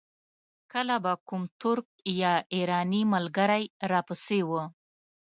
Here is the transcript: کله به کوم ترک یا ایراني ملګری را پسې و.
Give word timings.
کله 0.71 0.95
به 1.03 1.13
کوم 1.27 1.43
ترک 1.61 1.87
یا 2.21 2.33
ایراني 2.53 3.01
ملګری 3.13 3.65
را 3.91 3.99
پسې 4.07 4.39
و. 4.47 4.49